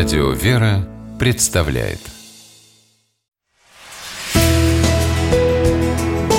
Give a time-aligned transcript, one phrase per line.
[0.00, 1.98] Радио «Вера» представляет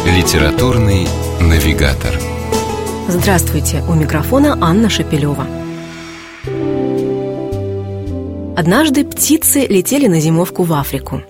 [0.04, 1.08] Литературный
[1.40, 2.20] навигатор
[3.08, 3.84] Здравствуйте!
[3.88, 5.46] У микрофона Анна Шапилева.
[8.58, 11.22] Однажды птицы летели на зимовку в Африку.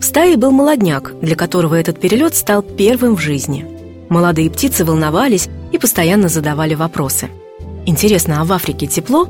[0.00, 3.66] В стае был молодняк, для которого этот перелет стал первым в жизни.
[4.08, 7.28] Молодые птицы волновались и постоянно задавали вопросы.
[7.84, 9.28] Интересно, а в Африке тепло?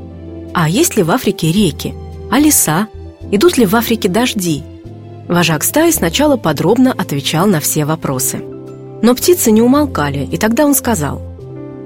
[0.53, 1.93] А есть ли в Африке реки?
[2.29, 2.87] А леса?
[3.31, 4.63] Идут ли в Африке дожди?
[5.27, 8.41] Вожак стаи сначала подробно отвечал на все вопросы.
[9.01, 11.21] Но птицы не умолкали, и тогда он сказал,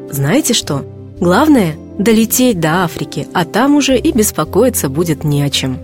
[0.10, 0.86] «Знаете что?
[1.20, 5.78] Главное– долететь до Африки, а там уже и беспокоиться будет не о чем».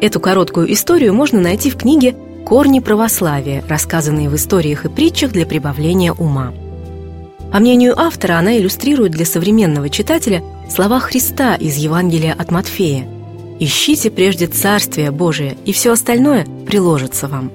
[0.00, 5.46] Эту короткую историю можно найти в книге «Корни православия», рассказанные в историях и притчах для
[5.46, 6.52] прибавления ума.
[7.52, 13.13] По мнению автора, она иллюстрирует для современного читателя слова Христа из Евангелия от Матфея
[13.58, 17.52] «Ищите прежде Царствие Божие, и все остальное приложится вам».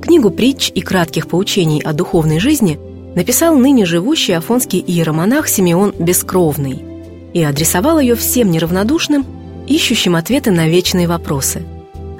[0.00, 2.78] Книгу притч и кратких поучений о духовной жизни
[3.16, 6.84] написал ныне живущий афонский иеромонах Симеон Бескровный
[7.32, 9.26] и адресовал ее всем неравнодушным,
[9.66, 11.64] ищущим ответы на вечные вопросы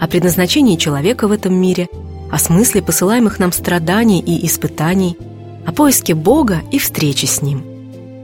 [0.01, 1.89] о предназначении человека в этом мире,
[2.31, 5.17] о смысле посылаемых нам страданий и испытаний,
[5.65, 7.63] о поиске Бога и встрече с Ним.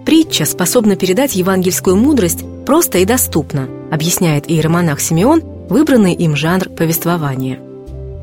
[0.05, 7.61] Притча способна передать евангельскую мудрость просто и доступно, объясняет иеромонах Симеон выбранный им жанр повествования.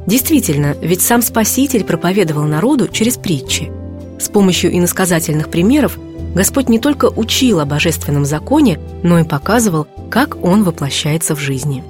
[0.07, 3.71] Действительно, ведь сам Спаситель проповедовал народу через притчи.
[4.19, 5.99] С помощью иносказательных примеров
[6.33, 11.83] Господь не только учил о божественном законе, но и показывал, как он воплощается в жизни.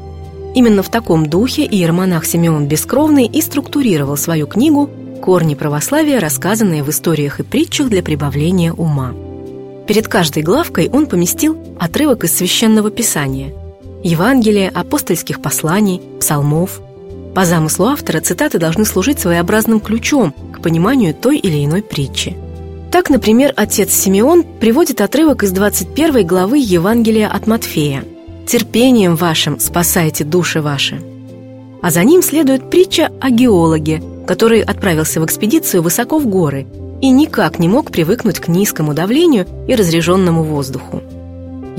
[0.53, 4.89] Именно в таком духе иеромонах Симеон Бескровный и структурировал свою книгу
[5.21, 9.13] корни православия, рассказанные в историях и притчах для прибавления ума.
[9.87, 13.53] Перед каждой главкой он поместил отрывок из священного писания–
[14.03, 16.81] Евангелия, апостольских посланий, псалмов.
[17.35, 22.35] По замыслу автора цитаты должны служить своеобразным ключом к пониманию той или иной притчи.
[22.91, 28.03] Так, например, отец Симеон приводит отрывок из 21 главы Евангелия от Матфея
[28.47, 30.99] «Терпением вашим спасайте души ваши».
[31.81, 36.67] А за ним следует притча о геологе– который отправился в экспедицию высоко в горы
[37.01, 41.01] и никак не мог привыкнуть к низкому давлению и разреженному воздуху.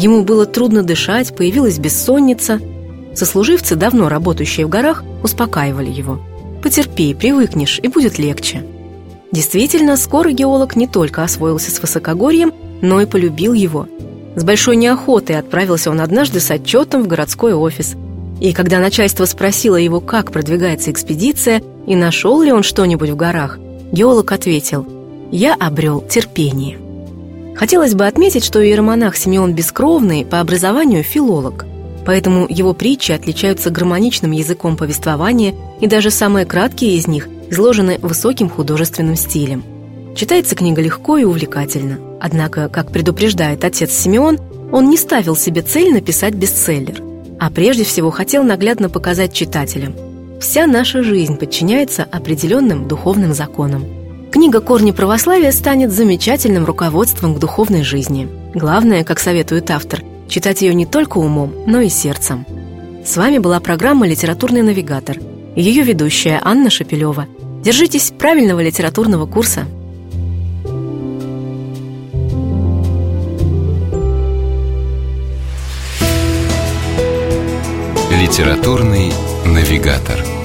[0.00, 2.58] Ему было трудно дышать, появилась бессонница.
[3.14, 6.18] Сослуживцы, давно работающие в горах, успокаивали его.
[6.62, 8.64] «Потерпи, привыкнешь, и будет легче».
[9.30, 13.88] Действительно, скоро геолог не только освоился с высокогорьем, но и полюбил его.
[14.36, 17.94] С большой неохотой отправился он однажды с отчетом в городской офис.
[18.40, 23.58] И когда начальство спросило его, как продвигается экспедиция, и нашел ли он что-нибудь в горах,
[23.92, 24.86] геолог ответил
[25.30, 26.89] «Я обрел терпение».
[27.60, 31.66] Хотелось бы отметить, что иеромонах Симеон Бескровный по образованию филолог,
[32.06, 38.48] поэтому его притчи отличаются гармоничным языком повествования, и даже самые краткие из них изложены высоким
[38.48, 39.62] художественным стилем.
[40.16, 41.98] Читается книга легко и увлекательно.
[42.18, 44.38] Однако, как предупреждает отец Симеон,
[44.72, 47.02] он не ставил себе цель написать бестселлер,
[47.38, 49.94] а прежде всего хотел наглядно показать читателям–
[50.40, 53.84] Вся наша жизнь подчиняется определенным духовным законам.
[54.32, 58.28] Книга «Корни православия» станет замечательным руководством к духовной жизни.
[58.54, 62.46] Главное, как советует автор, читать ее не только умом, но и сердцем.
[63.04, 65.18] С вами была программа «Литературный навигатор»
[65.56, 67.26] и ее ведущая Анна Шапилева.
[67.64, 69.64] Держитесь правильного литературного курса.
[78.12, 79.12] Литературный
[79.44, 80.39] навигатор.